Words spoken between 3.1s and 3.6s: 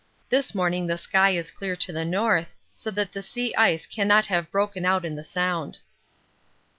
the sea